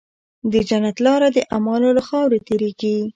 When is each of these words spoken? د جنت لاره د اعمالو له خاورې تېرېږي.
د 0.51 0.53
جنت 0.69 0.97
لاره 1.05 1.27
د 1.33 1.37
اعمالو 1.53 1.89
له 1.97 2.01
خاورې 2.07 2.39
تېرېږي. 2.47 2.95